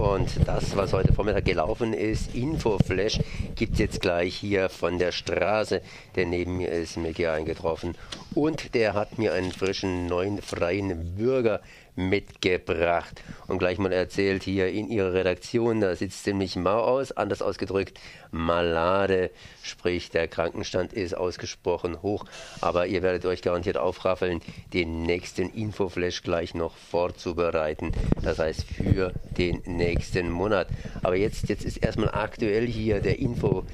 [0.00, 3.20] Und das, was heute Vormittag gelaufen ist, Infoflash,
[3.54, 5.82] gibt es jetzt gleich hier von der Straße.
[6.16, 7.94] Der neben mir ist hier eingetroffen.
[8.34, 11.60] Und der hat mir einen frischen neuen freien Bürger
[11.96, 13.22] mitgebracht.
[13.46, 17.42] Und gleich mal erzählt hier in ihrer Redaktion, da sieht es ziemlich mau aus, anders
[17.42, 17.98] ausgedrückt,
[18.30, 19.30] malade,
[19.62, 22.24] sprich der Krankenstand ist ausgesprochen hoch,
[22.60, 24.40] aber ihr werdet euch garantiert aufraffeln,
[24.72, 30.68] den nächsten Infoflash gleich noch vorzubereiten, das heißt für den nächsten Monat.
[31.02, 33.64] Aber jetzt, jetzt ist erstmal aktuell hier der Info,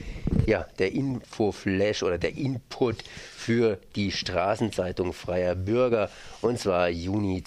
[0.47, 3.05] ja, der Infoflash oder der Input
[3.37, 6.11] für die Straßenzeitung Freier Bürger.
[6.41, 7.45] Und zwar Juni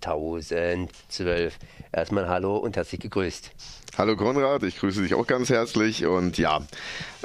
[0.00, 1.58] 2012.
[1.92, 3.50] Erstmal hallo und herzlich gegrüßt.
[3.96, 6.62] Hallo Konrad, ich grüße dich auch ganz herzlich und ja,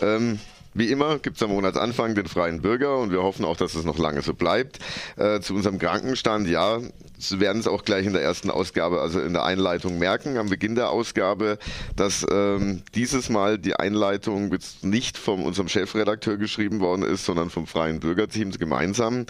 [0.02, 0.40] ähm,
[0.74, 3.86] wie immer gibt es am Monatsanfang den freien Bürger und wir hoffen auch, dass es
[3.86, 4.80] noch lange so bleibt.
[5.18, 6.80] Äh, zu unserem Krankenstand, ja,
[7.24, 10.50] Sie werden es auch gleich in der ersten Ausgabe, also in der Einleitung merken, am
[10.50, 11.58] Beginn der Ausgabe,
[11.96, 17.66] dass ähm, dieses Mal die Einleitung nicht von unserem Chefredakteur geschrieben worden ist, sondern vom
[17.66, 19.22] freien Bürgerteam gemeinsam.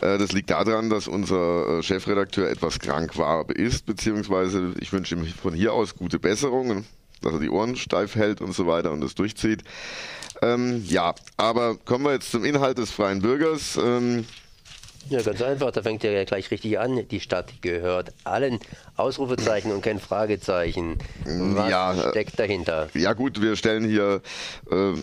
[0.00, 5.14] Äh, das liegt daran, dass unser äh, Chefredakteur etwas krank war, ist, beziehungsweise ich wünsche
[5.14, 6.84] ihm von hier aus gute Besserung,
[7.22, 9.62] dass er die Ohren steif hält und so weiter und das durchzieht.
[10.42, 13.76] Ähm, ja, aber kommen wir jetzt zum Inhalt des Freien Bürgers.
[13.76, 14.24] Ähm,
[15.08, 17.06] ja, ganz einfach, da fängt ja gleich richtig an.
[17.08, 18.58] Die Stadt gehört allen.
[18.96, 20.98] Ausrufezeichen und kein Fragezeichen.
[21.24, 22.88] Was ja, steckt dahinter?
[22.94, 24.20] Ja gut, wir stellen hier
[24.70, 24.94] äh,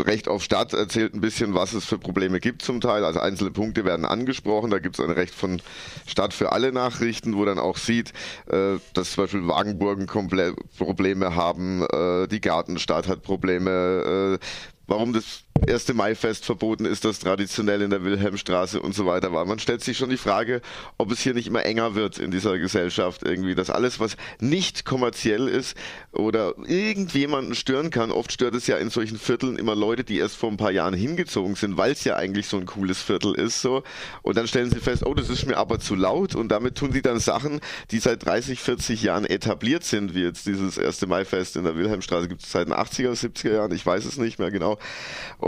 [0.00, 3.04] Recht auf Stadt erzählt ein bisschen, was es für Probleme gibt zum Teil.
[3.04, 4.70] Also einzelne Punkte werden angesprochen.
[4.70, 5.60] Da gibt es ein Recht von
[6.06, 8.12] Stadt für alle Nachrichten, wo dann auch sieht,
[8.46, 14.46] äh, dass zum Beispiel Wagenburgen Probleme haben, äh, die Gartenstadt hat Probleme, äh,
[14.86, 19.44] warum das erste Maifest verboten ist, das traditionell in der Wilhelmstraße und so weiter war.
[19.44, 20.60] Man stellt sich schon die Frage,
[20.96, 24.84] ob es hier nicht immer enger wird in dieser Gesellschaft irgendwie, dass alles, was nicht
[24.84, 25.76] kommerziell ist
[26.12, 30.36] oder irgendjemanden stören kann, oft stört es ja in solchen Vierteln immer Leute, die erst
[30.36, 33.60] vor ein paar Jahren hingezogen sind, weil es ja eigentlich so ein cooles Viertel ist,
[33.60, 33.82] so.
[34.22, 36.92] Und dann stellen sie fest, oh, das ist mir aber zu laut und damit tun
[36.92, 41.56] sie dann Sachen, die seit 30, 40 Jahren etabliert sind, wie jetzt dieses erste Maifest
[41.56, 44.50] in der Wilhelmstraße gibt es seit den 80er, 70er Jahren, ich weiß es nicht mehr
[44.50, 44.78] genau.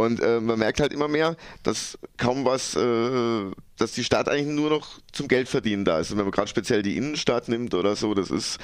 [0.07, 4.71] Äh, man merkt halt immer mehr, dass kaum was, äh, dass die Stadt eigentlich nur
[4.71, 6.11] noch zum Geld verdienen da ist.
[6.11, 8.59] Und wenn man gerade speziell die Innenstadt nimmt oder so, das ist,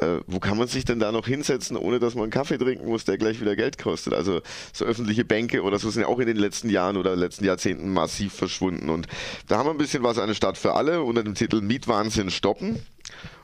[0.00, 2.86] äh, wo kann man sich denn da noch hinsetzen, ohne dass man einen Kaffee trinken
[2.86, 4.14] muss, der gleich wieder Geld kostet?
[4.14, 4.40] Also
[4.72, 7.92] so öffentliche Bänke oder so sind ja auch in den letzten Jahren oder letzten Jahrzehnten
[7.92, 8.90] massiv verschwunden.
[8.90, 9.06] Und
[9.46, 12.80] da haben wir ein bisschen was, eine Stadt für alle unter dem Titel Mietwahnsinn stoppen.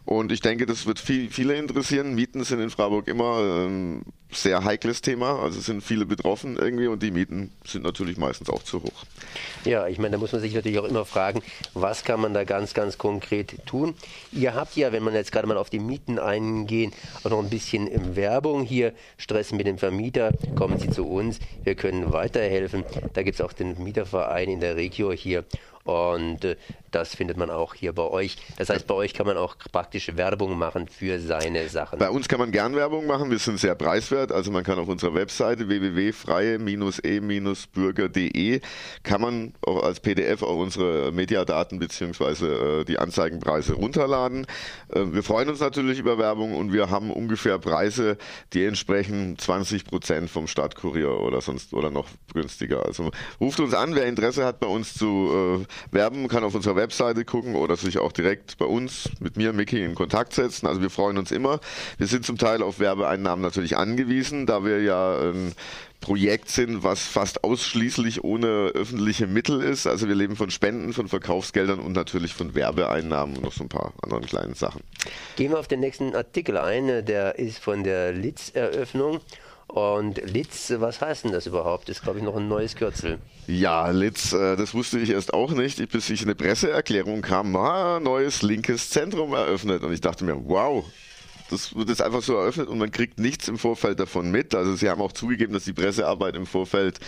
[0.06, 2.14] Und ich denke, das wird viel, viele interessieren.
[2.14, 5.38] Mieten sind in Freiburg immer ein ähm, sehr heikles Thema.
[5.42, 9.04] Also sind viele betroffen irgendwie und die Mieten sind natürlich meistens auch zu hoch.
[9.64, 11.42] Ja, ich meine, da muss man sich natürlich auch immer fragen,
[11.72, 13.94] was kann man da ganz, ganz konkret tun?
[14.30, 16.92] Ihr habt ja, wenn man jetzt gerade mal auf die Mieten eingehen,
[17.22, 18.92] auch noch ein bisschen Werbung hier.
[19.16, 22.84] Stress mit dem Vermieter, kommen Sie zu uns, wir können weiterhelfen.
[23.14, 25.44] Da gibt es auch den Mieterverein in der Regio hier
[25.84, 26.56] und äh,
[26.94, 28.38] das findet man auch hier bei euch.
[28.56, 31.98] Das heißt, bei euch kann man auch praktisch Werbung machen für seine Sachen.
[31.98, 33.30] Bei uns kann man gern Werbung machen.
[33.30, 34.30] Wir sind sehr preiswert.
[34.30, 38.60] Also man kann auf unserer Webseite www.freie-e-bürger.de
[39.02, 42.80] kann man auch als PDF auch unsere Mediadaten bzw.
[42.80, 44.46] Äh, die Anzeigenpreise runterladen.
[44.88, 48.16] Äh, wir freuen uns natürlich über Werbung und wir haben ungefähr Preise,
[48.52, 52.86] die entsprechen 20 Prozent vom Stadtkurier oder sonst oder noch günstiger.
[52.86, 57.24] Also ruft uns an, wer Interesse hat, bei uns zu werben, kann auf unserer Webseite
[57.24, 60.66] gucken oder sich auch direkt bei uns mit mir, Mickey, in Kontakt setzen.
[60.66, 61.60] Also wir freuen uns immer.
[61.98, 65.54] Wir sind zum Teil auf Werbeeinnahmen natürlich angewiesen, da wir ja ein
[66.04, 69.86] Projekt sind, was fast ausschließlich ohne öffentliche Mittel ist.
[69.86, 73.70] Also wir leben von Spenden, von Verkaufsgeldern und natürlich von Werbeeinnahmen und noch so ein
[73.70, 74.82] paar anderen kleinen Sachen.
[75.36, 77.06] Gehen wir auf den nächsten Artikel ein.
[77.06, 79.20] Der ist von der Litz-Eröffnung.
[79.66, 81.88] Und Litz, was heißt denn das überhaupt?
[81.88, 83.18] Das ist, glaube ich, noch ein neues Kürzel.
[83.46, 87.98] Ja, Litz, äh, das wusste ich erst auch nicht, bis ich eine Presseerklärung kam, ah,
[88.00, 89.82] neues linkes Zentrum eröffnet.
[89.82, 90.84] Und ich dachte mir, wow,
[91.50, 94.54] das wird jetzt einfach so eröffnet und man kriegt nichts im Vorfeld davon mit.
[94.54, 97.00] Also sie haben auch zugegeben, dass die Pressearbeit im Vorfeld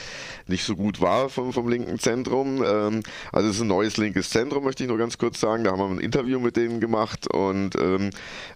[0.46, 2.62] nicht so gut war vom, vom linken Zentrum.
[2.64, 3.02] Ähm,
[3.32, 5.64] also es ist ein neues linkes Zentrum, möchte ich nur ganz kurz sagen.
[5.64, 8.10] Da haben wir ein Interview mit denen gemacht und ähm,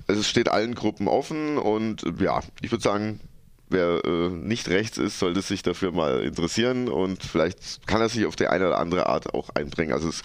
[0.06, 3.20] es steht allen Gruppen offen und ja, ich würde sagen,
[3.70, 8.26] wer äh, nicht rechts ist, sollte sich dafür mal interessieren und vielleicht kann er sich
[8.26, 9.92] auf die eine oder andere Art auch einbringen.
[9.92, 10.22] Also es,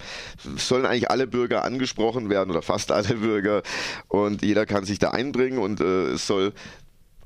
[0.56, 3.62] sollen eigentlich alle Bürger angesprochen werden oder fast alle Bürger
[4.08, 6.52] und jeder kann sich da einbringen und äh, es soll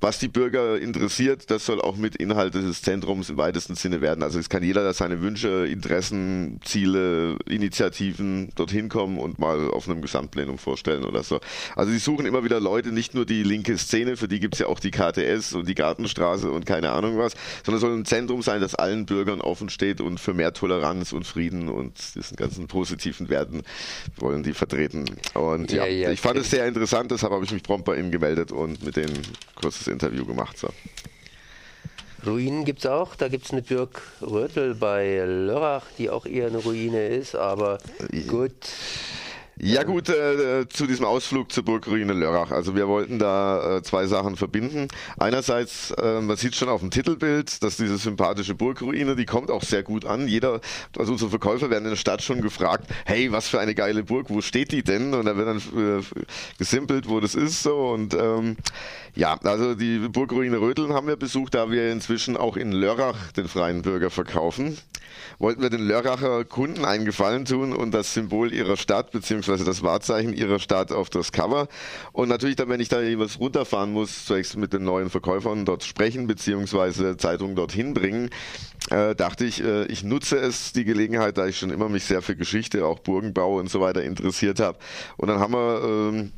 [0.00, 4.22] was die Bürger interessiert, das soll auch mit Inhalt des Zentrums im weitesten Sinne werden.
[4.22, 9.88] Also es kann jeder, der seine Wünsche, Interessen, Ziele, Initiativen dorthin kommen und mal auf
[9.88, 11.40] einem Gesamtplenum vorstellen oder so.
[11.76, 14.60] Also sie suchen immer wieder Leute, nicht nur die linke Szene, für die gibt es
[14.60, 18.04] ja auch die KTS und die Gartenstraße und keine Ahnung was, sondern es soll ein
[18.06, 22.36] Zentrum sein, das allen Bürgern offen steht und für mehr Toleranz und Frieden und diesen
[22.36, 23.62] ganzen positiven Werten
[24.16, 25.04] wollen die vertreten.
[25.34, 27.96] Und ja, ja, ja ich fand es sehr interessant, deshalb habe ich mich prompt bei
[27.96, 29.20] Ihnen gemeldet und mit denen
[29.54, 30.58] kurzes Interview gemacht.
[30.58, 30.68] So.
[32.26, 33.14] Ruinen gibt es auch.
[33.16, 37.78] Da gibt es eine Burg Rötel bei Lörrach, die auch eher eine Ruine ist, aber
[38.28, 38.52] gut.
[39.62, 42.50] Ja gut, äh, zu diesem Ausflug zur Burgruine Lörrach.
[42.50, 44.88] Also wir wollten da äh, zwei Sachen verbinden.
[45.18, 49.62] Einerseits, äh, man sieht schon auf dem Titelbild, dass diese sympathische Burgruine, die kommt auch
[49.62, 50.28] sehr gut an.
[50.28, 50.62] Jeder,
[50.96, 54.30] also unsere Verkäufer werden in der Stadt schon gefragt, hey, was für eine geile Burg,
[54.30, 55.12] wo steht die denn?
[55.12, 56.02] Und da wird dann äh,
[56.56, 57.90] gesimpelt, wo das ist so.
[57.90, 58.56] Und ähm,
[59.14, 63.46] ja, also die Burgruine Rödeln haben wir besucht, da wir inzwischen auch in Lörrach den
[63.46, 64.78] freien Bürger verkaufen.
[65.38, 69.10] Wollten wir den Lörracher Kunden einen Gefallen tun und das Symbol ihrer Stadt
[69.50, 71.68] beziehungsweise das Wahrzeichen ihrer Stadt auf das Cover.
[72.12, 75.82] Und natürlich dann, wenn ich da was runterfahren muss, zunächst mit den neuen Verkäufern dort
[75.82, 78.30] sprechen beziehungsweise Zeitungen dorthin bringen,
[78.90, 82.22] äh, dachte ich, äh, ich nutze es, die Gelegenheit, da ich schon immer mich sehr
[82.22, 84.78] für Geschichte, auch Burgenbau und so weiter interessiert habe.
[85.16, 86.32] Und dann haben wir ähm,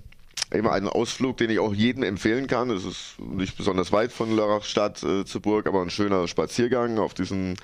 [0.52, 2.70] immer einen Ausflug, den ich auch jedem empfehlen kann.
[2.70, 7.14] Es ist nicht besonders weit von Lörrachstadt äh, zur Burg, aber ein schöner Spaziergang auf
[7.14, 7.56] diesen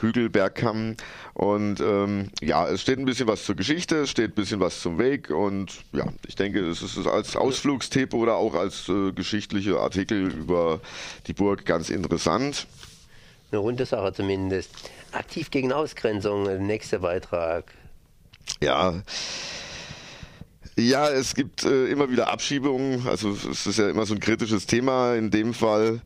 [0.00, 0.96] Hügelbergkamm.
[1.34, 4.80] Und ähm, ja, es steht ein bisschen was zur Geschichte, es steht ein bisschen was
[4.80, 9.78] zum Weg und ja, ich denke, es ist als Ausflugstipp oder auch als äh, geschichtliche
[9.78, 10.80] Artikel über
[11.26, 12.66] die Burg ganz interessant.
[13.50, 14.70] Eine runde Sache zumindest.
[15.12, 17.72] Aktiv gegen Ausgrenzung, nächster Beitrag.
[18.60, 19.02] Ja,
[20.78, 23.06] ja, es gibt äh, immer wieder Abschiebungen.
[23.06, 25.14] Also es ist ja immer so ein kritisches Thema.
[25.14, 26.00] In dem Fall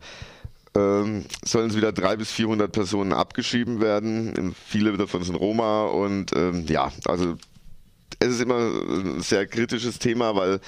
[0.77, 4.55] ähm, sollen es wieder drei bis 400 Personen abgeschieben werden.
[4.67, 7.37] Viele davon sind Roma und ähm, ja, also
[8.21, 10.61] es ist immer ein sehr kritisches Thema, weil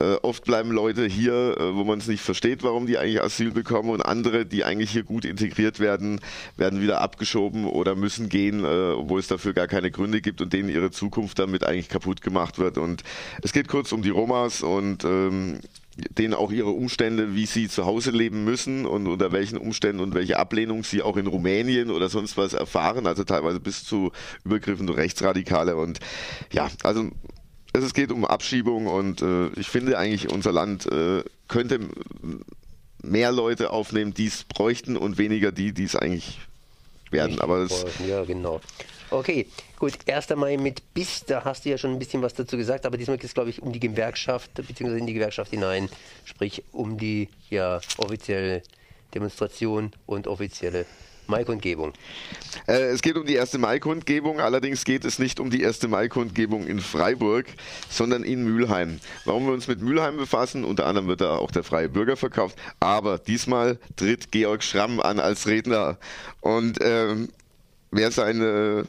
[0.00, 3.50] äh, oft bleiben Leute hier, äh, wo man es nicht versteht, warum die eigentlich Asyl
[3.50, 6.20] bekommen und andere, die eigentlich hier gut integriert werden,
[6.56, 10.52] werden wieder abgeschoben oder müssen gehen, äh, obwohl es dafür gar keine Gründe gibt und
[10.52, 12.78] denen ihre Zukunft damit eigentlich kaputt gemacht wird.
[12.78, 13.02] Und
[13.42, 15.60] es geht kurz um die Romas und ähm,
[16.18, 20.14] denen auch ihre Umstände, wie sie zu Hause leben müssen und unter welchen Umständen und
[20.14, 24.12] welche Ablehnung sie auch in Rumänien oder sonst was erfahren, also teilweise bis zu
[24.44, 26.00] Übergriffen durch Rechtsradikale und
[26.52, 27.10] ja, also
[27.72, 31.80] es geht um Abschiebung und äh, ich finde eigentlich, unser Land äh, könnte
[33.02, 36.40] mehr Leute aufnehmen, die es bräuchten und weniger die, die es eigentlich
[37.10, 37.40] werden.
[37.40, 38.60] Aber es ja, genau.
[39.10, 39.94] Okay, gut.
[40.06, 42.96] Erst einmal mit BIS, da hast du ja schon ein bisschen was dazu gesagt, aber
[42.96, 45.88] diesmal geht es, glaube ich, um die Gewerkschaft, beziehungsweise in die Gewerkschaft hinein,
[46.24, 48.62] sprich um die ja, offizielle
[49.12, 50.86] Demonstration und offizielle
[51.30, 51.92] Maikundgebung.
[52.66, 56.66] Äh, es geht um die erste Maikundgebung, allerdings geht es nicht um die erste Maikundgebung
[56.66, 57.46] in Freiburg,
[57.88, 59.00] sondern in Mülheim.
[59.24, 62.58] Warum wir uns mit Mülheim befassen, unter anderem wird da auch der Freie Bürger verkauft,
[62.80, 65.96] aber diesmal tritt Georg Schramm an als Redner.
[66.40, 67.30] Und ähm,
[67.90, 68.86] wer seine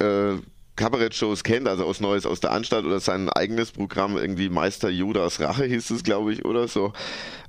[0.00, 0.34] äh,
[0.76, 5.38] Kabarett-Shows kennt, also aus Neues aus der Anstalt oder sein eigenes Programm, irgendwie Meister Judas
[5.38, 6.94] Rache hieß es, glaube ich, oder so,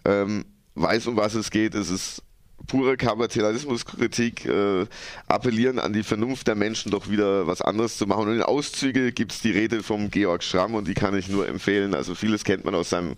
[0.03, 0.45] ähm,
[0.75, 1.73] weiß, um was es geht.
[1.73, 2.23] Es ist
[2.67, 4.85] pure Kapitalismuskritik äh,
[5.27, 8.27] appellieren an die Vernunft der Menschen, doch wieder was anderes zu machen.
[8.27, 11.47] Und in Auszüge gibt es die Rede vom Georg Schramm und die kann ich nur
[11.47, 11.93] empfehlen.
[11.93, 13.15] Also vieles kennt man aus seinem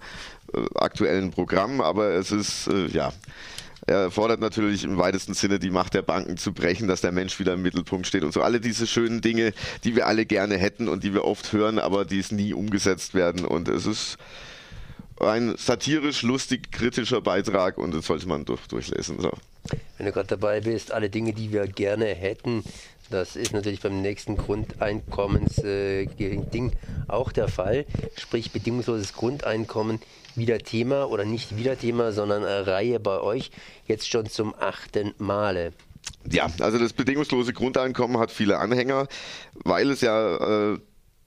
[0.53, 3.11] äh, aktuellen Programm, aber es ist, äh, ja,
[3.85, 7.39] er fordert natürlich im weitesten Sinne die Macht der Banken zu brechen, dass der Mensch
[7.39, 8.41] wieder im Mittelpunkt steht und so.
[8.41, 12.05] Alle diese schönen Dinge, die wir alle gerne hätten und die wir oft hören, aber
[12.05, 13.45] die es nie umgesetzt werden.
[13.45, 14.17] Und es ist
[15.20, 19.20] ein satirisch, lustig, kritischer Beitrag und das sollte man durch, durchlesen.
[19.20, 19.32] So.
[19.98, 22.63] Wenn du gerade dabei bist, alle Dinge, die wir gerne hätten,
[23.10, 26.72] das ist natürlich beim nächsten Grundeinkommensding
[27.08, 27.86] auch der Fall.
[28.17, 30.00] Sprich, bedingungsloses Grundeinkommen
[30.36, 33.51] wieder Thema oder nicht wieder Thema, sondern eine Reihe bei euch
[33.88, 35.74] jetzt schon zum achten Male.
[36.29, 39.08] Ja, also das bedingungslose Grundeinkommen hat viele Anhänger,
[39.63, 40.79] weil es ja äh,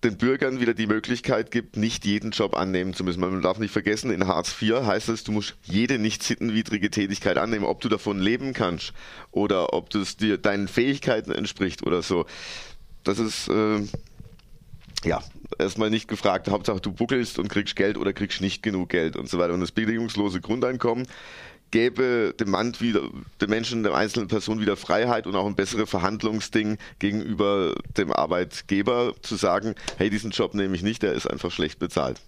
[0.06, 3.20] den Bürgern wieder die Möglichkeit gibt, nicht jeden Job annehmen zu müssen.
[3.20, 7.36] Man darf nicht vergessen, in Hartz IV heißt es, du musst jede nicht sittenwidrige Tätigkeit
[7.38, 8.92] annehmen, ob du davon leben kannst
[9.32, 12.24] oder ob das dir deinen Fähigkeiten entspricht oder so.
[13.02, 13.82] Das ist äh,
[15.04, 15.22] ja
[15.58, 16.48] erstmal nicht gefragt.
[16.48, 19.54] Hauptsache du buckelst und kriegst Geld oder kriegst nicht genug Geld und so weiter.
[19.54, 21.06] Und das bedingungslose Grundeinkommen
[21.70, 23.02] gäbe dem Mann wieder,
[23.40, 29.14] dem Menschen, der einzelnen Person wieder Freiheit und auch ein besseres Verhandlungsding gegenüber dem Arbeitgeber
[29.22, 32.20] zu sagen, hey, diesen Job nehme ich nicht, der ist einfach schlecht bezahlt.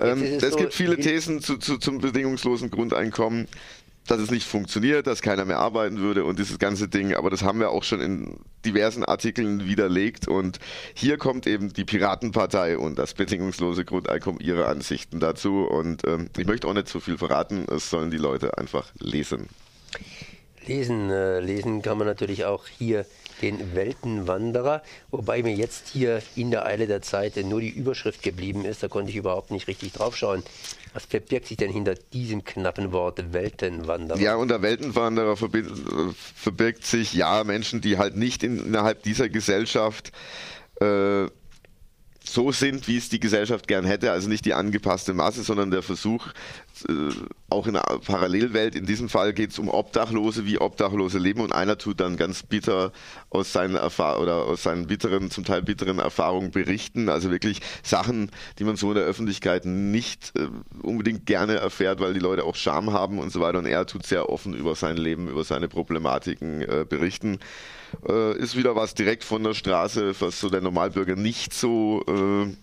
[0.00, 3.48] Ähm, es so gibt viele Thesen zu, zu, zum bedingungslosen Grundeinkommen
[4.10, 7.14] dass es nicht funktioniert, dass keiner mehr arbeiten würde und dieses ganze Ding.
[7.14, 10.26] Aber das haben wir auch schon in diversen Artikeln widerlegt.
[10.26, 10.58] Und
[10.94, 15.64] hier kommt eben die Piratenpartei und das bedingungslose Grundeinkommen ihre Ansichten dazu.
[15.64, 17.66] Und ähm, ich möchte auch nicht zu so viel verraten.
[17.70, 19.48] Es sollen die Leute einfach lesen.
[20.66, 23.06] Lesen, äh, lesen kann man natürlich auch hier
[23.42, 28.64] den Weltenwanderer, wobei mir jetzt hier in der Eile der Zeit nur die Überschrift geblieben
[28.64, 28.82] ist.
[28.82, 30.42] Da konnte ich überhaupt nicht richtig draufschauen.
[30.92, 34.18] Was verbirgt sich denn hinter diesem knappen Wort Weltenwanderer?
[34.18, 40.12] Ja, unter Weltenwanderer verbirgt sich ja Menschen, die halt nicht in, innerhalb dieser Gesellschaft
[40.80, 41.26] äh,
[42.24, 45.82] so sind, wie es die Gesellschaft gern hätte, also nicht die angepasste Masse, sondern der
[45.82, 46.28] Versuch,
[46.88, 47.10] äh,
[47.48, 51.40] auch in einer Parallelwelt, in diesem Fall geht es um Obdachlose, wie Obdachlose leben.
[51.40, 52.92] Und einer tut dann ganz bitter
[53.28, 58.30] aus seinen Erfahr oder aus seinen bitteren, zum Teil bitteren Erfahrungen berichten, also wirklich Sachen,
[58.58, 60.48] die man so in der Öffentlichkeit nicht äh,
[60.82, 63.58] unbedingt gerne erfährt, weil die Leute auch Scham haben und so weiter.
[63.58, 67.38] Und er tut sehr offen über sein Leben, über seine Problematiken äh, berichten.
[68.08, 72.54] Äh, ist wieder was direkt von der Straße, was so der Normalbürger nicht so äh,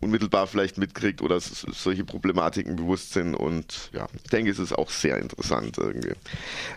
[0.00, 3.34] unmittelbar vielleicht mitkriegt oder solche Problematiken bewusst sind.
[3.34, 6.12] Und ja, ich denke, es ist auch sehr interessant irgendwie.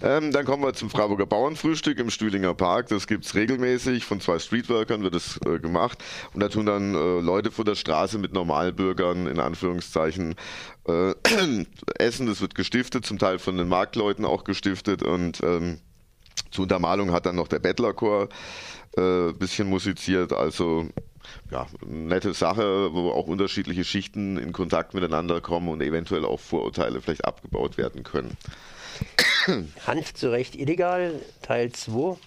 [0.02, 2.88] Ähm, dann kommen wir zum Freiburger Bauernfrühstück im Stühlinger Park.
[2.88, 4.06] Das gibt es regelmäßig.
[4.06, 6.04] Von zwei Streetworkern wird es äh, gemacht.
[6.34, 10.36] Und da tun dann äh, Leute von der Straße mit Normalbürgern in Anführungszeichen
[10.88, 11.14] äh,
[11.96, 12.28] essen.
[12.28, 15.04] Das wird gestiftet, zum Teil von den Marktleuten auch gestiftet.
[15.04, 15.80] Und ähm,
[16.52, 18.30] zur Untermalung hat dann noch der Bettlerchor
[18.98, 20.88] ein äh, bisschen musiziert, also
[21.52, 27.02] ja, nette Sache, wo auch unterschiedliche Schichten in Kontakt miteinander kommen und eventuell auch Vorurteile
[27.02, 28.38] vielleicht abgebaut werden können.
[29.88, 32.18] Hanf zu Recht illegal, Teil 2.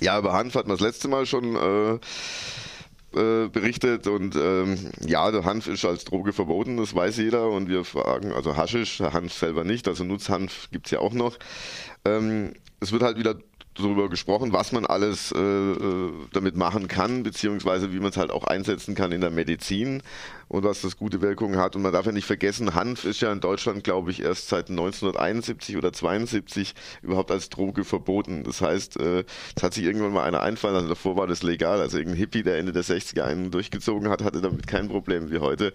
[0.00, 1.98] Ja, über Hanf hat man das letzte Mal schon äh,
[3.14, 7.68] äh, berichtet und ähm, ja, der Hanf ist als Droge verboten, das weiß jeder und
[7.68, 11.38] wir fragen, also Haschisch, Hanf selber nicht, also Nutzhanf gibt es ja auch noch.
[12.04, 13.36] Ähm, es wird halt wieder
[13.76, 18.30] darüber gesprochen, was man alles äh, äh, damit machen kann, beziehungsweise wie man es halt
[18.30, 20.02] auch einsetzen kann in der Medizin
[20.48, 21.74] und was das gute Wirkungen hat.
[21.76, 24.70] Und man darf ja nicht vergessen, Hanf ist ja in Deutschland, glaube ich, erst seit
[24.70, 28.44] 1971 oder 72 überhaupt als Droge verboten.
[28.44, 29.24] Das heißt, äh,
[29.56, 31.80] es hat sich irgendwann mal einer einfallen also davor war das legal.
[31.80, 35.38] Also irgendein Hippie, der Ende der 60er einen durchgezogen hat, hatte damit kein Problem wie
[35.38, 35.72] heute.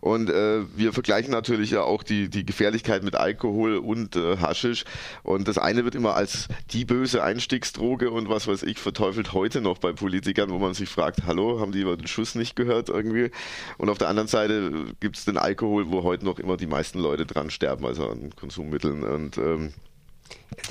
[0.00, 4.84] Und äh, wir vergleichen natürlich ja auch die, die Gefährlichkeit mit Alkohol und äh, Haschisch.
[5.22, 9.60] Und das eine wird immer als die böse Einstiegsdroge und was weiß ich verteufelt heute
[9.60, 12.88] noch bei Politikern, wo man sich fragt, hallo, haben die über den Schuss nicht gehört
[12.88, 13.30] irgendwie?
[13.78, 16.98] Und auf der anderen Seite gibt es den Alkohol, wo heute noch immer die meisten
[16.98, 19.04] Leute dran sterben, also an Konsummitteln.
[19.04, 19.72] Und ähm,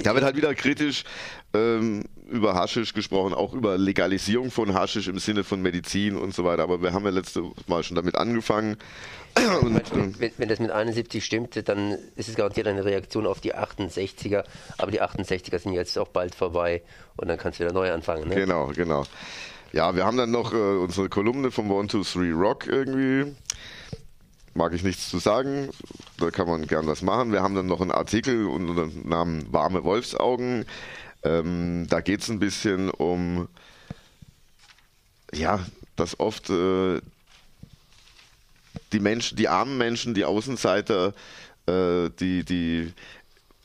[0.03, 1.03] da wird halt wieder kritisch
[1.53, 6.43] ähm, über Haschisch gesprochen, auch über Legalisierung von Haschisch im Sinne von Medizin und so
[6.43, 6.63] weiter.
[6.63, 8.77] Aber wir haben ja letzte Mal schon damit angefangen.
[9.61, 13.39] Und, wenn, wenn, wenn, das mit 71 stimmt, dann ist es garantiert eine Reaktion auf
[13.39, 14.43] die 68er.
[14.77, 16.81] Aber die 68er sind jetzt auch bald vorbei
[17.15, 18.27] und dann kannst du wieder neu anfangen.
[18.27, 18.35] Ne?
[18.35, 19.05] Genau, genau.
[19.73, 23.33] Ja, wir haben dann noch äh, unsere Kolumne vom One, Two, Three Rock irgendwie.
[24.53, 25.69] Mag ich nichts zu sagen.
[26.17, 27.31] Da kann man gern was machen.
[27.31, 30.65] Wir haben dann noch einen Artikel unter dem Namen Warme Wolfsaugen.
[31.23, 33.47] Ähm, da geht es ein bisschen um,
[35.33, 35.59] ja,
[35.95, 36.99] dass oft äh,
[38.91, 41.13] die Menschen, die armen Menschen, die Außenseiter,
[41.67, 42.91] äh, die, die,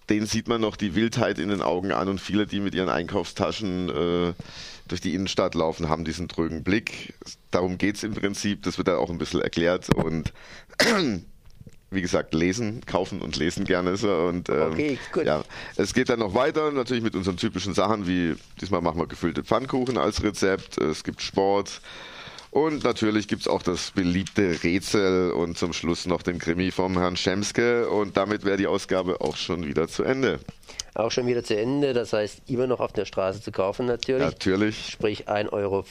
[0.09, 2.91] denen sieht man noch die Wildheit in den Augen an und viele, die mit ihren
[2.91, 4.35] Einkaufstaschen äh,
[4.89, 7.15] durch die Innenstadt laufen, haben diesen trögen Blick.
[7.51, 8.63] Darum geht es im Prinzip.
[8.63, 9.95] Das wird da auch ein bisschen erklärt.
[9.95, 10.33] Und
[11.91, 14.13] wie gesagt, lesen, kaufen und lesen gerne so.
[14.13, 15.25] Und ähm, okay, gut.
[15.25, 15.45] ja,
[15.77, 19.45] es geht dann noch weiter, natürlich mit unseren typischen Sachen, wie diesmal machen wir gefüllte
[19.45, 21.81] Pfannkuchen als Rezept, es gibt Sport
[22.51, 26.99] und natürlich gibt es auch das beliebte Rätsel und zum Schluss noch den Krimi vom
[26.99, 30.41] Herrn Schemske und damit wäre die Ausgabe auch schon wieder zu Ende
[30.97, 31.93] auch schon wieder zu Ende.
[31.93, 34.23] Das heißt, immer noch auf der Straße zu kaufen natürlich.
[34.23, 34.89] Natürlich.
[34.91, 35.85] Sprich 1,50 Euro,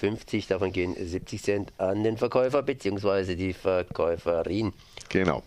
[0.49, 3.35] davon gehen 70 Cent an den Verkäufer bzw.
[3.35, 4.73] die Verkäuferin.
[5.09, 5.43] Genau.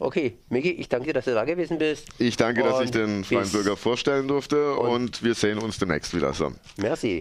[0.00, 2.08] Okay, Miki, ich danke dir, dass du da gewesen bist.
[2.18, 5.78] Ich danke, und dass ich den Freien Bürger vorstellen durfte und, und wir sehen uns
[5.78, 6.32] demnächst wieder.
[6.32, 6.52] So.
[6.78, 7.12] Merci.